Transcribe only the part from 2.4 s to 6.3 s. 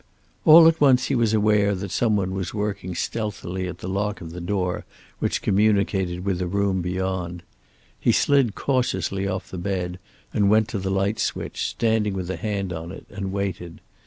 working stealthily at the lock of the door which communicated